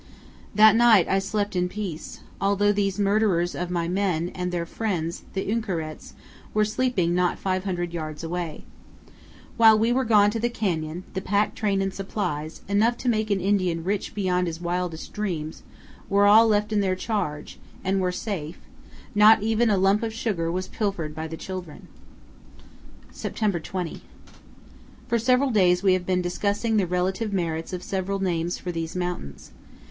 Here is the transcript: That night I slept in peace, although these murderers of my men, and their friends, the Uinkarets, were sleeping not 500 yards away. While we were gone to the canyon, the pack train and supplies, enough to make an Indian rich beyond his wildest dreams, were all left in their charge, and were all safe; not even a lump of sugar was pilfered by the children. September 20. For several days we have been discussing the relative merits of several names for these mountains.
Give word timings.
That 0.55 0.75
night 0.75 1.07
I 1.07 1.19
slept 1.19 1.55
in 1.55 1.69
peace, 1.69 2.21
although 2.41 2.71
these 2.71 2.97
murderers 2.97 3.53
of 3.53 3.69
my 3.69 3.87
men, 3.87 4.29
and 4.29 4.51
their 4.51 4.65
friends, 4.65 5.21
the 5.33 5.45
Uinkarets, 5.45 6.13
were 6.55 6.65
sleeping 6.65 7.13
not 7.13 7.37
500 7.37 7.93
yards 7.93 8.23
away. 8.23 8.63
While 9.57 9.77
we 9.77 9.93
were 9.93 10.03
gone 10.03 10.31
to 10.31 10.39
the 10.39 10.49
canyon, 10.49 11.03
the 11.13 11.21
pack 11.21 11.53
train 11.53 11.83
and 11.83 11.93
supplies, 11.93 12.63
enough 12.67 12.97
to 12.97 13.09
make 13.09 13.29
an 13.29 13.39
Indian 13.39 13.83
rich 13.83 14.15
beyond 14.15 14.47
his 14.47 14.59
wildest 14.59 15.13
dreams, 15.13 15.61
were 16.09 16.25
all 16.25 16.47
left 16.47 16.73
in 16.73 16.81
their 16.81 16.95
charge, 16.95 17.59
and 17.83 17.99
were 18.01 18.07
all 18.07 18.11
safe; 18.11 18.57
not 19.13 19.43
even 19.43 19.69
a 19.69 19.77
lump 19.77 20.01
of 20.01 20.15
sugar 20.15 20.51
was 20.51 20.67
pilfered 20.67 21.13
by 21.13 21.27
the 21.27 21.37
children. 21.37 21.87
September 23.11 23.59
20. 23.59 24.01
For 25.07 25.19
several 25.19 25.51
days 25.51 25.83
we 25.83 25.93
have 25.93 26.07
been 26.07 26.23
discussing 26.23 26.77
the 26.77 26.87
relative 26.87 27.31
merits 27.31 27.71
of 27.71 27.83
several 27.83 28.17
names 28.17 28.57
for 28.57 28.71
these 28.71 28.95
mountains. 28.95 29.51